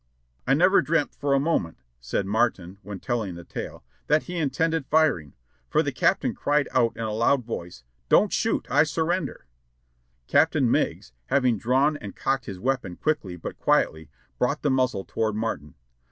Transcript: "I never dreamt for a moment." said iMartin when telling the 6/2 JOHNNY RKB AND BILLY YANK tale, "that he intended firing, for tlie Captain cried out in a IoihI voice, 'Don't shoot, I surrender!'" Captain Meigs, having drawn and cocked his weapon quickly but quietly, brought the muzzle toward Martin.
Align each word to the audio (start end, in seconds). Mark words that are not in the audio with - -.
"I 0.47 0.55
never 0.55 0.81
dreamt 0.81 1.13
for 1.13 1.35
a 1.35 1.39
moment." 1.39 1.77
said 1.99 2.25
iMartin 2.25 2.77
when 2.81 2.99
telling 2.99 3.35
the 3.35 3.43
6/2 3.43 3.43
JOHNNY 3.43 3.43
RKB 3.43 3.47
AND 3.47 3.53
BILLY 3.53 3.69
YANK 3.69 3.83
tale, 3.83 3.85
"that 4.07 4.23
he 4.23 4.37
intended 4.37 4.85
firing, 4.87 5.33
for 5.69 5.83
tlie 5.83 5.95
Captain 5.95 6.33
cried 6.33 6.67
out 6.71 6.97
in 6.97 7.03
a 7.03 7.09
IoihI 7.09 7.43
voice, 7.43 7.83
'Don't 8.09 8.33
shoot, 8.33 8.65
I 8.71 8.81
surrender!'" 8.81 9.45
Captain 10.27 10.71
Meigs, 10.71 11.13
having 11.27 11.59
drawn 11.59 11.97
and 11.97 12.15
cocked 12.15 12.45
his 12.45 12.57
weapon 12.59 12.95
quickly 12.95 13.35
but 13.35 13.59
quietly, 13.59 14.09
brought 14.39 14.63
the 14.63 14.71
muzzle 14.71 15.05
toward 15.05 15.35
Martin. 15.35 15.75